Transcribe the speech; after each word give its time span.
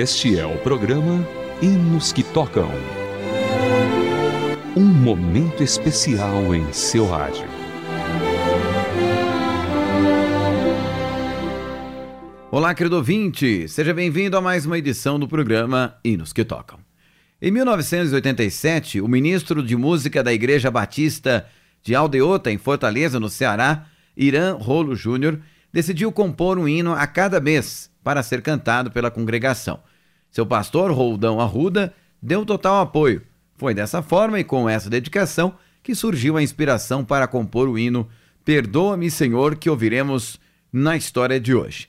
Este 0.00 0.38
é 0.38 0.46
o 0.46 0.56
programa 0.56 1.28
Hinos 1.60 2.10
que 2.10 2.22
Tocam. 2.22 2.70
Um 4.74 4.86
momento 4.86 5.62
especial 5.62 6.54
em 6.54 6.72
seu 6.72 7.06
rádio. 7.06 7.44
Olá, 12.50 12.74
querido 12.74 12.96
ouvinte! 12.96 13.68
Seja 13.68 13.92
bem-vindo 13.92 14.38
a 14.38 14.40
mais 14.40 14.64
uma 14.64 14.78
edição 14.78 15.20
do 15.20 15.28
programa 15.28 15.98
Hinos 16.02 16.32
que 16.32 16.46
Tocam. 16.46 16.78
Em 17.42 17.50
1987, 17.50 19.02
o 19.02 19.06
ministro 19.06 19.62
de 19.62 19.76
Música 19.76 20.22
da 20.22 20.32
Igreja 20.32 20.70
Batista 20.70 21.46
de 21.82 21.94
Aldeota, 21.94 22.50
em 22.50 22.56
Fortaleza, 22.56 23.20
no 23.20 23.28
Ceará, 23.28 23.84
Irã 24.16 24.54
Rolo 24.54 24.96
Júnior, 24.96 25.38
decidiu 25.70 26.10
compor 26.10 26.58
um 26.58 26.66
hino 26.66 26.94
a 26.94 27.06
cada 27.06 27.38
mês 27.38 27.90
para 28.02 28.22
ser 28.22 28.40
cantado 28.40 28.90
pela 28.90 29.10
congregação. 29.10 29.89
Seu 30.30 30.46
pastor, 30.46 30.92
Roldão 30.92 31.40
Arruda, 31.40 31.92
deu 32.22 32.44
total 32.44 32.80
apoio. 32.80 33.22
Foi 33.56 33.74
dessa 33.74 34.00
forma 34.02 34.38
e 34.38 34.44
com 34.44 34.68
essa 34.68 34.88
dedicação 34.88 35.54
que 35.82 35.94
surgiu 35.94 36.36
a 36.36 36.42
inspiração 36.42 37.04
para 37.04 37.26
compor 37.26 37.68
o 37.68 37.78
hino 37.78 38.08
Perdoa-me, 38.44 39.10
Senhor, 39.10 39.56
que 39.56 39.68
ouviremos 39.68 40.40
na 40.72 40.96
história 40.96 41.38
de 41.38 41.54
hoje. 41.54 41.88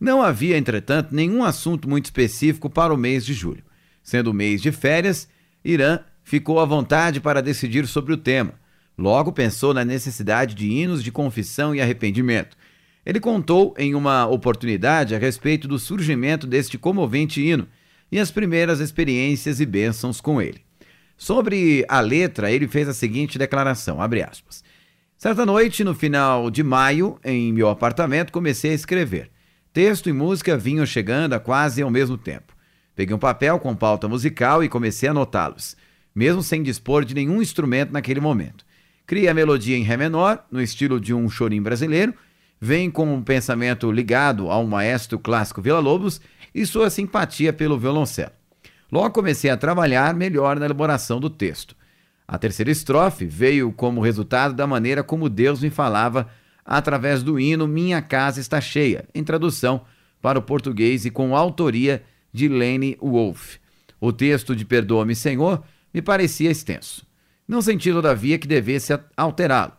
Não 0.00 0.22
havia, 0.22 0.56
entretanto, 0.56 1.14
nenhum 1.14 1.44
assunto 1.44 1.88
muito 1.88 2.06
específico 2.06 2.70
para 2.70 2.92
o 2.92 2.96
mês 2.96 3.24
de 3.24 3.34
julho. 3.34 3.62
Sendo 4.02 4.32
mês 4.32 4.62
de 4.62 4.72
férias, 4.72 5.28
Irã 5.64 6.00
ficou 6.24 6.58
à 6.58 6.64
vontade 6.64 7.20
para 7.20 7.42
decidir 7.42 7.86
sobre 7.86 8.14
o 8.14 8.16
tema. 8.16 8.54
Logo 8.96 9.30
pensou 9.30 9.74
na 9.74 9.84
necessidade 9.84 10.54
de 10.54 10.68
hinos 10.68 11.02
de 11.02 11.12
confissão 11.12 11.74
e 11.74 11.80
arrependimento. 11.80 12.56
Ele 13.04 13.20
contou 13.20 13.74
em 13.78 13.94
uma 13.94 14.26
oportunidade 14.26 15.14
a 15.14 15.18
respeito 15.18 15.68
do 15.68 15.78
surgimento 15.78 16.46
deste 16.46 16.78
comovente 16.78 17.42
hino 17.42 17.68
e 18.10 18.18
as 18.18 18.30
primeiras 18.30 18.80
experiências 18.80 19.60
e 19.60 19.66
bênçãos 19.66 20.20
com 20.20 20.40
ele. 20.40 20.62
Sobre 21.16 21.84
a 21.88 22.00
letra, 22.00 22.50
ele 22.50 22.66
fez 22.66 22.88
a 22.88 22.94
seguinte 22.94 23.38
declaração, 23.38 24.00
abre 24.00 24.22
aspas. 24.22 24.64
Certa 25.18 25.44
noite, 25.44 25.84
no 25.84 25.94
final 25.94 26.50
de 26.50 26.62
maio, 26.62 27.18
em 27.22 27.52
meu 27.52 27.68
apartamento, 27.68 28.32
comecei 28.32 28.70
a 28.70 28.74
escrever. 28.74 29.30
Texto 29.72 30.08
e 30.08 30.12
música 30.12 30.56
vinham 30.56 30.86
chegando 30.86 31.34
a 31.34 31.38
quase 31.38 31.82
ao 31.82 31.90
mesmo 31.90 32.16
tempo. 32.16 32.54
Peguei 32.96 33.14
um 33.14 33.18
papel 33.18 33.58
com 33.58 33.76
pauta 33.76 34.08
musical 34.08 34.64
e 34.64 34.68
comecei 34.68 35.08
a 35.08 35.12
anotá-los, 35.12 35.76
mesmo 36.14 36.42
sem 36.42 36.62
dispor 36.62 37.04
de 37.04 37.14
nenhum 37.14 37.42
instrumento 37.42 37.92
naquele 37.92 38.18
momento. 38.18 38.64
Criei 39.06 39.28
a 39.28 39.34
melodia 39.34 39.76
em 39.76 39.82
Ré 39.82 39.96
menor, 39.96 40.44
no 40.50 40.60
estilo 40.60 40.98
de 40.98 41.12
um 41.12 41.28
chorim 41.28 41.60
brasileiro, 41.60 42.14
vem 42.60 42.90
com 42.90 43.14
um 43.14 43.22
pensamento 43.22 43.90
ligado 43.92 44.50
ao 44.50 44.66
maestro 44.66 45.18
clássico 45.18 45.62
Vila 45.62 45.80
Lobos 45.80 46.20
e 46.54 46.66
sua 46.66 46.90
simpatia 46.90 47.52
pelo 47.52 47.78
violoncelo. 47.78 48.32
Logo 48.90 49.10
comecei 49.10 49.50
a 49.50 49.56
trabalhar 49.56 50.14
melhor 50.14 50.58
na 50.58 50.64
elaboração 50.66 51.20
do 51.20 51.30
texto. 51.30 51.76
A 52.26 52.38
terceira 52.38 52.70
estrofe 52.70 53.24
veio 53.24 53.72
como 53.72 54.00
resultado 54.00 54.54
da 54.54 54.66
maneira 54.66 55.02
como 55.02 55.28
Deus 55.28 55.60
me 55.60 55.70
falava 55.70 56.28
através 56.64 57.22
do 57.22 57.38
hino 57.38 57.66
Minha 57.66 58.00
Casa 58.02 58.40
Está 58.40 58.60
Cheia, 58.60 59.08
em 59.14 59.24
tradução 59.24 59.82
para 60.20 60.38
o 60.38 60.42
português 60.42 61.04
e 61.04 61.10
com 61.10 61.34
autoria 61.34 62.02
de 62.32 62.48
Lene 62.48 62.96
Wolff. 63.00 63.58
O 64.00 64.12
texto 64.12 64.54
de 64.54 64.64
Perdoa-me, 64.64 65.14
Senhor, 65.14 65.62
me 65.92 66.00
parecia 66.00 66.50
extenso. 66.50 67.04
Não 67.46 67.60
senti, 67.60 67.90
todavia, 67.90 68.38
que 68.38 68.46
devesse 68.46 68.96
alterá-lo. 69.16 69.72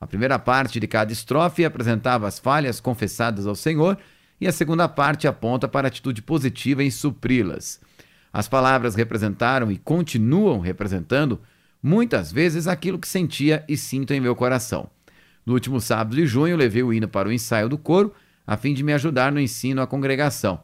A 0.00 0.06
primeira 0.06 0.38
parte 0.38 0.80
de 0.80 0.86
cada 0.86 1.12
estrofe 1.12 1.64
apresentava 1.64 2.26
as 2.26 2.38
falhas 2.38 2.80
confessadas 2.80 3.46
ao 3.46 3.54
Senhor 3.54 3.98
e 4.40 4.46
a 4.46 4.52
segunda 4.52 4.88
parte 4.88 5.26
aponta 5.26 5.66
para 5.66 5.86
a 5.86 5.90
atitude 5.90 6.22
positiva 6.22 6.82
em 6.82 6.90
supri-las. 6.90 7.80
As 8.32 8.48
palavras 8.48 8.94
representaram 8.94 9.70
e 9.72 9.78
continuam 9.78 10.60
representando 10.60 11.40
muitas 11.82 12.30
vezes 12.30 12.66
aquilo 12.66 12.98
que 12.98 13.08
sentia 13.08 13.64
e 13.68 13.76
sinto 13.76 14.12
em 14.12 14.20
meu 14.20 14.36
coração. 14.36 14.90
No 15.44 15.54
último 15.54 15.80
sábado 15.80 16.14
de 16.14 16.26
junho, 16.26 16.56
levei 16.56 16.82
o 16.82 16.92
hino 16.92 17.08
para 17.08 17.28
o 17.28 17.32
ensaio 17.32 17.68
do 17.68 17.78
coro, 17.78 18.12
a 18.46 18.56
fim 18.56 18.74
de 18.74 18.82
me 18.82 18.92
ajudar 18.92 19.32
no 19.32 19.40
ensino 19.40 19.80
à 19.80 19.86
congregação. 19.86 20.60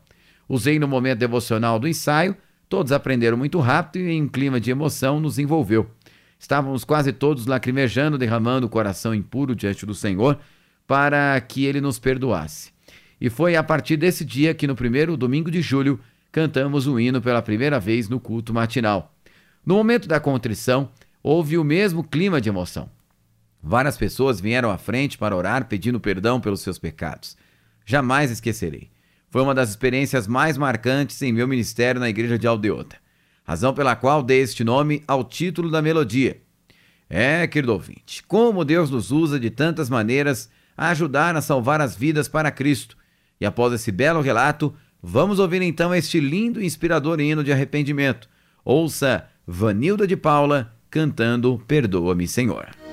Usei 0.48 0.78
no 0.78 0.86
momento 0.86 1.20
devocional 1.20 1.78
do 1.78 1.88
ensaio, 1.88 2.36
todos 2.68 2.92
aprenderam 2.92 3.36
muito 3.36 3.58
rápido 3.60 4.02
e 4.02 4.10
em 4.10 4.22
um 4.22 4.28
clima 4.28 4.60
de 4.60 4.70
emoção 4.70 5.18
nos 5.18 5.38
envolveu. 5.38 5.90
Estávamos 6.38 6.84
quase 6.84 7.12
todos 7.12 7.46
lacrimejando, 7.46 8.18
derramando 8.18 8.66
o 8.66 8.70
coração 8.70 9.14
impuro 9.14 9.56
diante 9.56 9.86
do 9.86 9.94
Senhor 9.94 10.38
para 10.86 11.40
que 11.40 11.64
ele 11.64 11.80
nos 11.80 11.98
perdoasse. 11.98 12.73
E 13.20 13.30
foi 13.30 13.56
a 13.56 13.62
partir 13.62 13.96
desse 13.96 14.24
dia 14.24 14.54
que, 14.54 14.66
no 14.66 14.74
primeiro 14.74 15.16
domingo 15.16 15.50
de 15.50 15.62
julho, 15.62 16.00
cantamos 16.32 16.86
o 16.86 16.98
hino 16.98 17.20
pela 17.22 17.40
primeira 17.40 17.78
vez 17.78 18.08
no 18.08 18.18
culto 18.18 18.52
matinal. 18.52 19.14
No 19.64 19.76
momento 19.76 20.08
da 20.08 20.20
contrição, 20.20 20.90
houve 21.22 21.56
o 21.56 21.64
mesmo 21.64 22.04
clima 22.04 22.40
de 22.40 22.48
emoção. 22.48 22.90
Várias 23.62 23.96
pessoas 23.96 24.40
vieram 24.40 24.70
à 24.70 24.76
frente 24.76 25.16
para 25.16 25.34
orar 25.34 25.66
pedindo 25.66 25.98
perdão 25.98 26.38
pelos 26.38 26.60
seus 26.60 26.78
pecados. 26.78 27.36
Jamais 27.86 28.30
esquecerei. 28.30 28.90
Foi 29.30 29.42
uma 29.42 29.54
das 29.54 29.70
experiências 29.70 30.26
mais 30.26 30.58
marcantes 30.58 31.20
em 31.22 31.32
meu 31.32 31.48
ministério 31.48 32.00
na 32.00 32.08
igreja 32.08 32.38
de 32.38 32.46
Aldeota, 32.46 32.96
razão 33.42 33.72
pela 33.72 33.96
qual 33.96 34.22
dei 34.22 34.42
este 34.42 34.62
nome 34.62 35.02
ao 35.08 35.24
título 35.24 35.70
da 35.70 35.80
melodia. 35.80 36.40
É, 37.08 37.46
querido 37.46 37.72
ouvinte, 37.72 38.22
como 38.22 38.64
Deus 38.64 38.90
nos 38.90 39.10
usa 39.10 39.40
de 39.40 39.50
tantas 39.50 39.88
maneiras 39.88 40.50
a 40.76 40.90
ajudar 40.90 41.34
a 41.36 41.40
salvar 41.40 41.80
as 41.80 41.96
vidas 41.96 42.28
para 42.28 42.50
Cristo. 42.50 42.96
E 43.44 43.46
após 43.46 43.74
esse 43.74 43.92
belo 43.92 44.22
relato, 44.22 44.72
vamos 45.02 45.38
ouvir 45.38 45.60
então 45.60 45.94
este 45.94 46.18
lindo 46.18 46.62
e 46.62 46.64
inspirador 46.64 47.20
hino 47.20 47.44
de 47.44 47.52
arrependimento. 47.52 48.26
Ouça 48.64 49.26
Vanilda 49.46 50.06
de 50.06 50.16
Paula 50.16 50.72
cantando 50.88 51.62
Perdoa-me, 51.68 52.26
Senhor. 52.26 52.83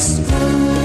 Jesus. 0.00 0.79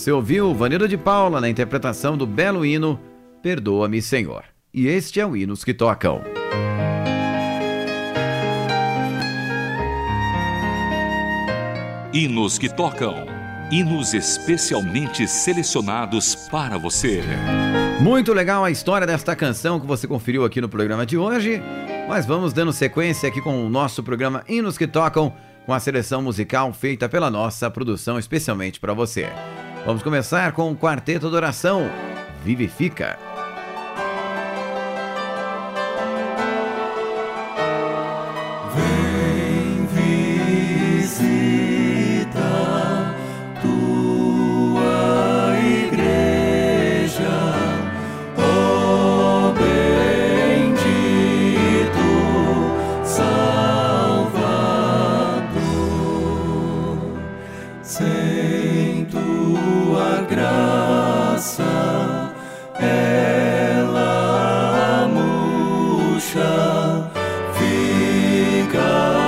Você 0.00 0.10
ouviu 0.10 0.54
Vanilda 0.54 0.88
de 0.88 0.96
Paula 0.96 1.42
na 1.42 1.48
interpretação 1.50 2.16
do 2.16 2.26
belo 2.26 2.64
hino 2.64 2.98
Perdoa-me, 3.42 4.00
Senhor. 4.00 4.44
E 4.72 4.86
este 4.86 5.20
é 5.20 5.26
o 5.26 5.36
Hinos 5.36 5.62
que 5.62 5.74
Tocam. 5.74 6.22
Hinos 12.14 12.56
que 12.56 12.74
tocam. 12.74 13.26
Hinos 13.70 14.14
especialmente 14.14 15.28
selecionados 15.28 16.34
para 16.48 16.78
você. 16.78 17.22
Muito 18.00 18.32
legal 18.32 18.64
a 18.64 18.70
história 18.70 19.06
desta 19.06 19.36
canção 19.36 19.78
que 19.78 19.86
você 19.86 20.08
conferiu 20.08 20.46
aqui 20.46 20.62
no 20.62 20.68
programa 20.70 21.04
de 21.04 21.18
hoje. 21.18 21.60
Mas 22.08 22.24
vamos 22.24 22.54
dando 22.54 22.72
sequência 22.72 23.28
aqui 23.28 23.42
com 23.42 23.66
o 23.66 23.68
nosso 23.68 24.02
programa 24.02 24.44
Hinos 24.48 24.78
que 24.78 24.86
Tocam, 24.86 25.34
com 25.66 25.74
a 25.74 25.78
seleção 25.78 26.22
musical 26.22 26.72
feita 26.72 27.06
pela 27.06 27.30
nossa 27.30 27.70
produção 27.70 28.18
especialmente 28.18 28.80
para 28.80 28.94
você. 28.94 29.28
Vamos 29.84 30.02
começar 30.02 30.52
com 30.52 30.70
o 30.70 30.76
Quarteto 30.76 31.30
de 31.30 31.36
Oração, 31.36 31.90
Vivifica. 32.44 33.29
God. 68.72 69.19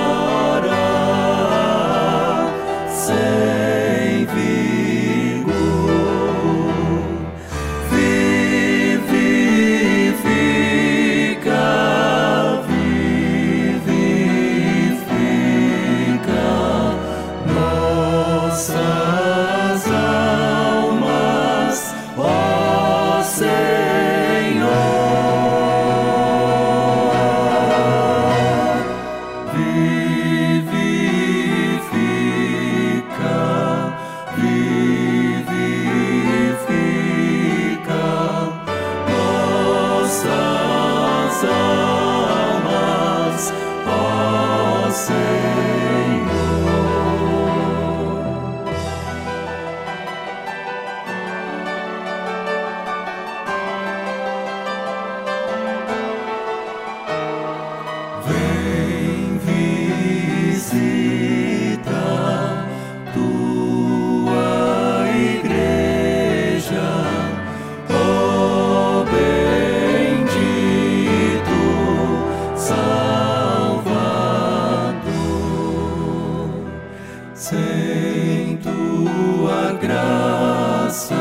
Sem 77.43 78.57
tua 78.63 79.73
graça, 79.73 81.13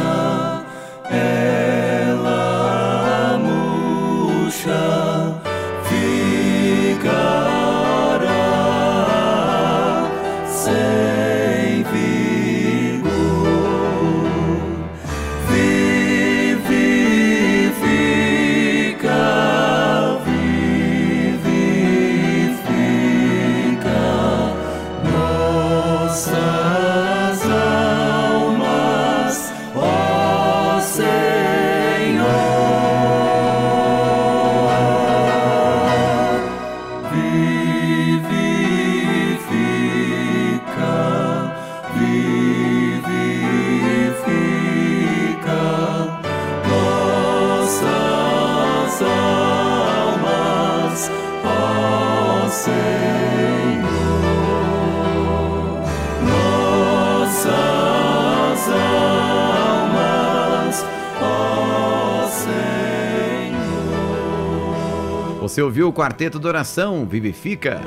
Você 65.52 65.60
ouviu 65.60 65.88
o 65.88 65.92
Quarteto 65.92 66.38
de 66.40 66.46
Oração, 66.46 67.04
Vivifica. 67.04 67.78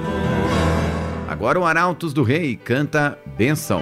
Agora 1.27 1.59
o 1.59 1.65
Arautos 1.65 2.13
do 2.13 2.21
Rei 2.21 2.55
canta 2.55 3.17
Bênção. 3.35 3.81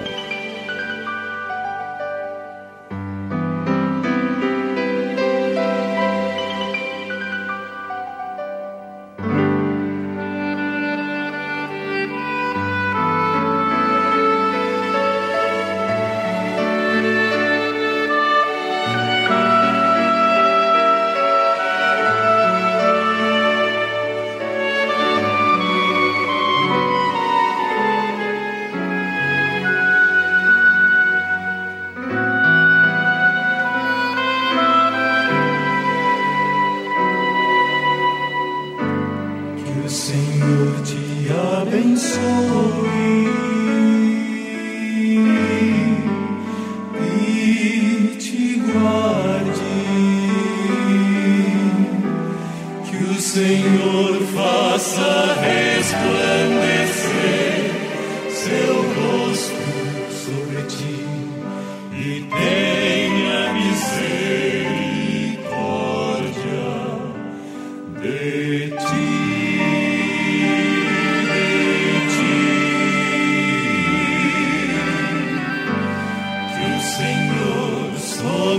O 39.84 39.88
Senhor 39.88 40.80
te 40.82 41.30
abençoe. 41.60 43.53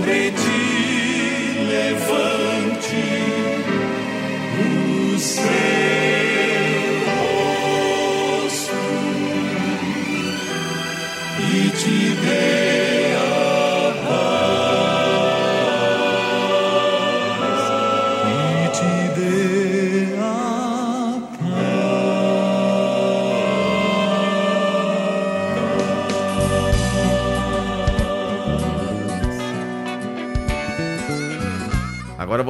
will 0.00 0.04
be 0.04 0.45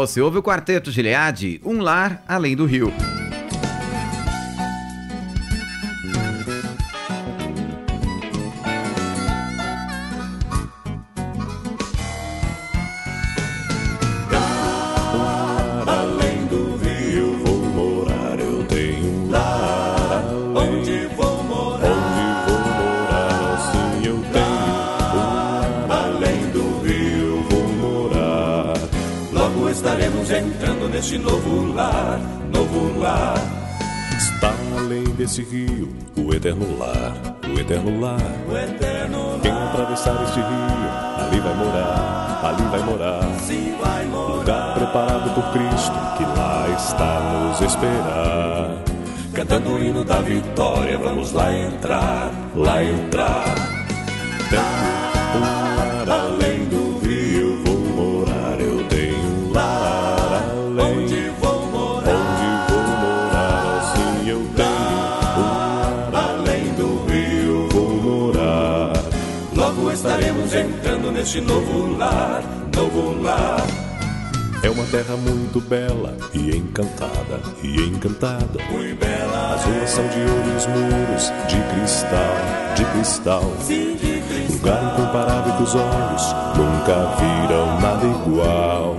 você 0.07 0.21
ouve 0.21 0.39
o 0.39 0.43
Quarteto 0.43 0.93
Gileade, 0.93 1.61
Um 1.65 1.81
Lar 1.81 2.23
Além 2.29 2.55
do 2.55 2.65
Rio. 2.65 2.93
Novo 31.18 31.73
lar, 31.75 32.20
novo 32.52 32.99
lar. 32.99 33.35
Está 34.16 34.52
além 34.78 35.04
desse 35.14 35.42
rio, 35.42 35.94
o 36.16 36.35
eterno 36.35 36.78
lar, 36.78 37.14
o 37.49 37.58
eterno 37.58 38.00
lar. 38.00 38.20
O 38.49 38.56
eterno 38.56 39.30
lar. 39.32 39.40
Quem 39.40 39.52
atravessar 39.52 40.23
este 40.25 40.40
rio, 40.40 41.26
ali 41.26 41.40
vai 41.40 41.54
morar, 41.54 42.40
ali 42.44 42.62
vai 42.70 42.82
morar. 42.82 43.23
Sim, 43.40 43.75
vai 43.80 44.04
morar. 44.06 44.37
Lugar 44.37 44.75
preparado 44.75 45.35
por 45.35 45.52
Cristo, 45.52 45.92
que 46.16 46.25
lá 46.38 46.66
está 46.76 47.20
nos 47.20 47.61
esperar. 47.61 48.82
Cantando 49.32 49.70
o 49.75 49.82
hino 49.82 50.04
da 50.04 50.20
vitória, 50.20 50.99
vamos 50.99 51.32
lá 51.32 51.52
entrar, 51.52 52.30
lá 52.54 52.82
entrar. 52.82 53.54
Tenho 54.49 54.62
um 55.37 55.76
lar 55.76 56.08
além 56.08 56.64
do 56.66 56.86
neste 71.26 71.40
novo 71.40 71.99
lar, 71.99 72.40
novo 72.76 73.21
lar. 73.21 73.66
É 74.62 74.71
uma 74.71 74.85
terra 74.85 75.16
muito 75.16 75.61
bela 75.61 76.16
e 76.33 76.56
encantada, 76.56 77.40
e 77.64 77.80
encantada. 77.83 78.62
Muito 78.71 78.97
bela. 79.00 79.54
As 79.54 79.64
ruas 79.64 79.90
são 79.90 80.06
de 80.06 80.21
ouro 80.21 80.52
e 80.52 80.56
os 80.56 80.66
muros 80.66 81.33
de 81.49 81.75
cristal, 81.75 82.37
de 82.76 82.85
cristal. 82.85 83.42
Sim, 83.61 83.97
de 83.97 84.21
cristal. 84.21 84.56
Lugar 84.56 84.95
incomparável 84.95 85.56
que 85.56 85.62
os 85.64 85.75
olhos 85.75 86.23
nunca 86.56 87.16
viram 87.16 87.80
nada 87.80 88.06
igual. 88.06 88.97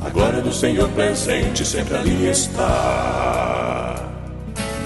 A 0.00 0.10
glória 0.10 0.42
do 0.42 0.52
Senhor 0.52 0.88
presente 0.90 1.64
sempre 1.66 1.96
ali 1.96 2.28
está. 2.28 3.96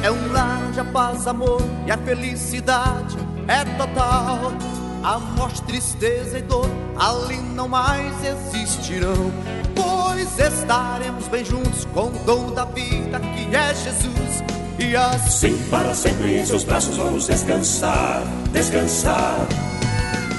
É 0.03 0.11
um 0.11 0.33
lar 0.33 0.71
de 0.73 0.83
paz, 0.91 1.27
amor 1.27 1.61
e 1.87 1.91
a 1.91 1.99
felicidade 1.99 3.19
é 3.47 3.63
total. 3.77 4.78
A 5.09 5.19
morte, 5.19 5.63
tristeza 5.63 6.39
e 6.39 6.43
dor 6.43 6.69
ali 6.95 7.39
não 7.39 7.67
mais 7.67 8.13
existirão. 8.23 9.33
Pois 9.75 10.39
estaremos 10.39 11.27
bem 11.29 11.43
juntos 11.47 11.87
com 11.95 12.09
o 12.09 12.19
dono 12.27 12.55
da 12.55 12.67
vida 12.67 13.19
que 13.19 13.57
é 13.57 13.75
Jesus. 13.75 14.45
E 14.79 14.95
assim 14.95 15.57
Sim, 15.57 15.69
para 15.71 15.95
sempre 15.95 16.39
em 16.39 16.45
seus 16.45 16.63
braços 16.63 16.95
vamos 16.99 17.27
descansar, 17.27 18.23
descansar. 18.53 19.47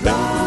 Um 0.05 0.38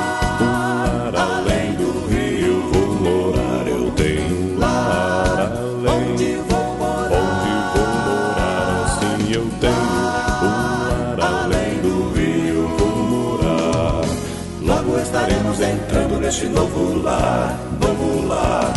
neste 16.22 16.46
novo 16.46 17.02
lar, 17.02 17.58
novo 17.80 18.26
lar. 18.28 18.72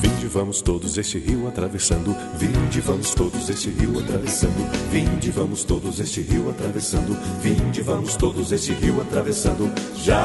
Vinde, 0.00 0.26
vamos 0.28 0.62
todos 0.62 0.96
este 0.96 1.18
rio 1.18 1.46
atravessando. 1.46 2.16
Vinde, 2.38 2.80
vamos 2.80 3.14
todos 3.14 3.50
este 3.50 3.68
rio 3.70 4.00
atravessando. 4.00 4.66
Vinde, 4.90 5.30
vamos 5.32 5.64
todos 5.64 6.00
este 6.00 6.22
rio 6.22 6.48
atravessando. 6.48 7.14
Vinde, 7.42 7.82
vamos 7.82 8.16
todos 8.16 8.52
este 8.52 8.72
rio 8.72 9.02
atravessando. 9.02 9.70
Já. 10.02 10.16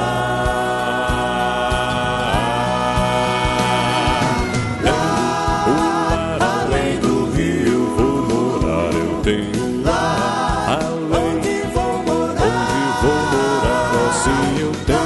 Lar 4.86 6.42
além 6.42 6.98
do 7.00 7.26
rio 7.32 7.94
vou 7.98 8.22
morar. 8.30 8.94
Eu 8.94 9.22
tenho 9.22 9.84
lar 9.84 10.80
além. 10.80 11.36
Onde 11.36 11.62
vou 11.74 12.04
morar? 12.04 12.48
Onde 12.48 12.82
vou 13.02 13.20
morar? 13.34 13.92
Assim 14.10 14.62
eu 14.62 14.72
tenho 14.86 15.01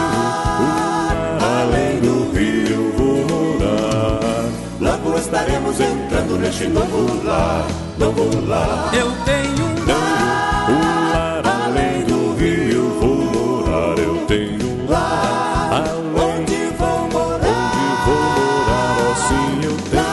entrando 5.80 6.38
neste 6.38 6.68
novo 6.68 7.24
lar, 7.24 7.66
novo 7.98 8.46
lar. 8.48 8.92
eu 8.94 9.12
tenho 9.26 9.66
um 9.66 9.76
Tenho 9.86 10.80
um 10.80 11.12
lar 11.12 11.42
além 11.46 12.04
do 12.06 12.36
rio 12.36 12.90
vou 13.00 13.16
morar. 13.16 13.98
Eu 14.00 14.26
tenho 14.26 14.66
um 14.66 14.90
lar 14.90 15.72
além. 15.72 15.92
onde 16.16 16.56
vou 16.78 17.10
morar. 17.12 17.48
Onde 17.52 17.86
vou 18.06 18.24
morar? 18.38 18.96
Assim 19.12 19.48
eu 19.64 19.76
tenho 19.92 20.04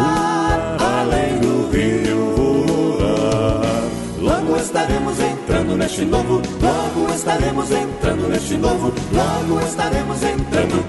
um 0.00 0.14
lar 0.48 0.76
além 1.00 1.38
do 1.38 1.70
rio 1.70 2.34
vou 2.36 2.54
morar. 2.66 3.82
Logo 4.18 4.56
estaremos 4.56 5.20
entrando 5.20 5.76
neste 5.76 6.04
novo. 6.04 6.42
Logo 6.62 7.14
estaremos 7.14 7.70
entrando 7.70 8.28
neste 8.28 8.56
novo. 8.56 8.92
Logo 9.12 9.60
estaremos 9.66 10.22
entrando 10.22 10.84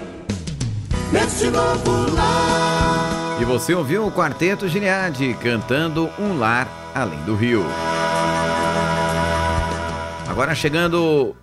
neste 1.12 1.45
novo 1.50 2.13
lar. 2.15 2.84
E 3.39 3.43
você 3.43 3.73
ouviu 3.73 4.07
o 4.07 4.11
Quarteto 4.11 4.67
Gileade 4.67 5.35
cantando 5.41 6.09
Um 6.17 6.37
Lar 6.37 6.67
Além 6.93 7.19
do 7.23 7.35
Rio. 7.35 7.65
Agora 10.27 10.55
chegando 10.55 11.35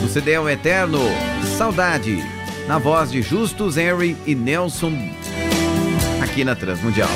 no 0.00 0.08
CD 0.08 0.38
O 0.38 0.48
Eterno, 0.48 1.00
Saudade, 1.56 2.22
na 2.68 2.78
voz 2.78 3.10
de 3.10 3.20
Justus 3.20 3.76
Henry 3.76 4.16
e 4.24 4.34
Nelson, 4.34 4.92
aqui 6.22 6.44
na 6.44 6.54
Transmundial. 6.54 7.08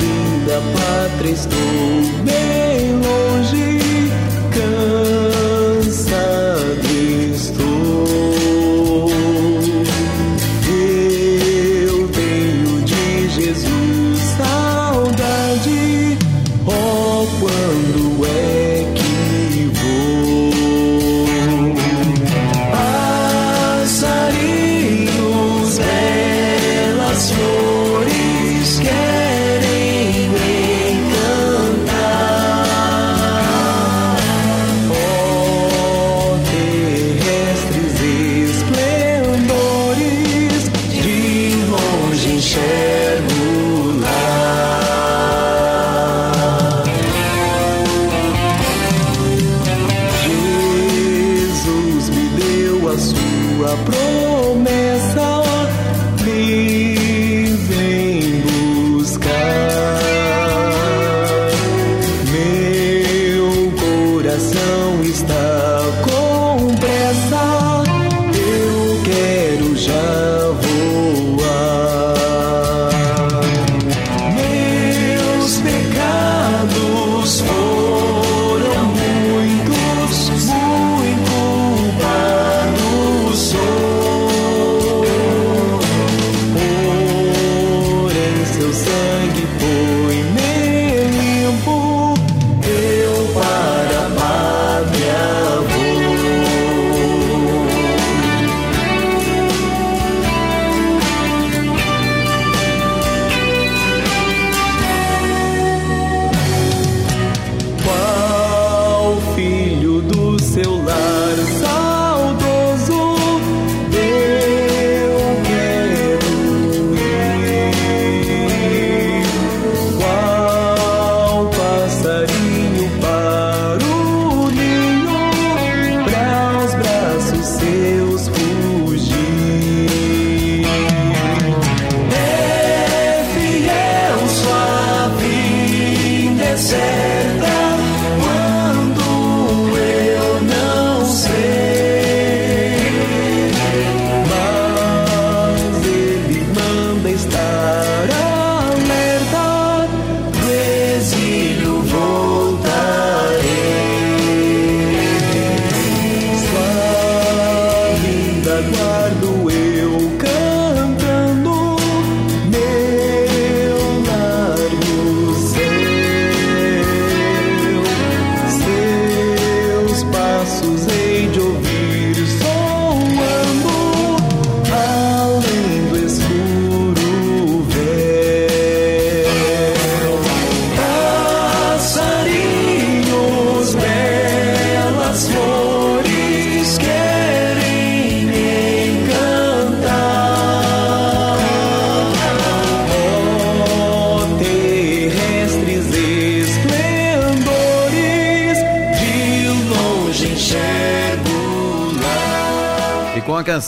linda 0.00 0.60
pátria 0.74 1.30
estou 1.30 1.58
bem 2.24 2.57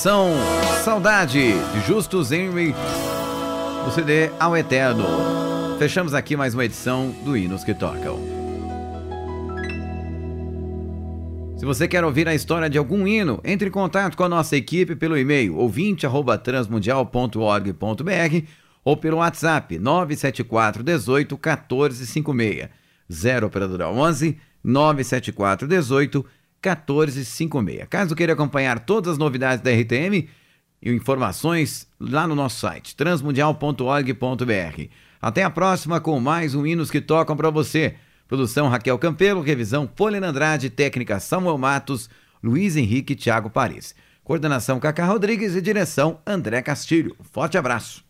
canção 0.01 0.31
Saudade 0.83 1.53
de 1.53 1.81
Justus 1.87 2.33
Henry 2.33 2.75
do 3.85 3.91
CD 3.91 4.31
Ao 4.41 4.57
Eterno. 4.57 5.05
Fechamos 5.79 6.15
aqui 6.15 6.39
mais 6.39 6.55
uma 6.55 6.65
edição 6.65 7.11
do 7.23 7.37
Hinos 7.37 7.63
que 7.63 7.75
Tocam. 7.75 8.19
Se 11.59 11.67
você 11.67 11.87
quer 11.87 12.03
ouvir 12.03 12.27
a 12.27 12.35
história 12.35 12.71
de 12.71 12.79
algum 12.79 13.07
hino, 13.07 13.43
entre 13.45 13.69
em 13.69 13.71
contato 13.71 14.17
com 14.17 14.25
a 14.25 14.29
nossa 14.29 14.57
equipe 14.57 14.97
pelo 14.97 15.19
e-mail 15.19 15.59
ouvinte@transmundial.org.br 15.59 18.47
ou 18.83 18.97
pelo 18.97 19.19
WhatsApp 19.19 19.79
974 19.79 20.83
18 20.83 21.37
14 21.37 22.07
56. 22.07 22.71
0 23.13 23.47
operadora 23.47 23.91
11 23.91 24.39
974 24.65 25.69
18 25.69 26.23
14 26.23 26.40
56. 26.63 27.87
Caso 27.89 28.15
queira 28.15 28.33
acompanhar 28.35 28.81
todas 28.81 29.13
as 29.13 29.19
novidades 29.19 29.63
da 29.63 29.71
RTM 29.71 30.29
e 30.83 30.91
informações 30.91 31.87
lá 31.99 32.27
no 32.27 32.35
nosso 32.35 32.61
site 32.61 32.97
transmundial.org.br. 32.97 34.83
Até 35.21 35.43
a 35.43 35.51
próxima 35.51 36.01
com 36.01 36.19
mais 36.19 36.55
um 36.55 36.67
Hinos 36.67 36.91
que 36.91 37.01
Tocam 37.01 37.37
para 37.37 37.51
você. 37.51 37.95
Produção 38.27 38.69
Raquel 38.69 38.99
Campelo, 38.99 39.41
revisão 39.41 39.87
Polina 39.87 40.29
Andrade, 40.29 40.71
técnica 40.71 41.19
Samuel 41.19 41.59
Matos, 41.59 42.09
Luiz 42.43 42.77
Henrique 42.77 43.13
e 43.13 43.17
Thiago 43.17 43.51
Paris. 43.51 43.95
Coordenação 44.23 44.79
Cacá 44.79 45.05
Rodrigues 45.07 45.57
e 45.57 45.61
direção 45.61 46.21
André 46.25 46.63
Castilho. 46.63 47.17
Forte 47.33 47.59
abraço. 47.59 48.10